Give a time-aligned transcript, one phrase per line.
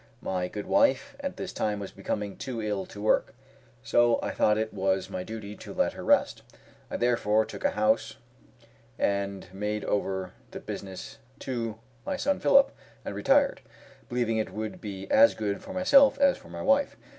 [0.23, 3.35] My good wife at this time was becoming too ill to work,
[3.83, 6.41] so I thought it was my duty to let her rest.
[6.89, 8.15] I, therefore, took a house,
[8.97, 12.71] and made over the business to my son Phillip,
[13.05, 13.61] and retired,
[14.09, 16.97] believing it would be as good for myself as for my wife.